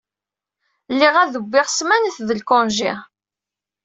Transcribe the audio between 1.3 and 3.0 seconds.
bbiɣ smanet d lkonji.